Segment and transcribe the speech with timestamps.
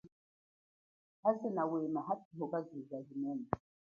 [1.23, 3.45] Homa nawema hathuka zuza linene.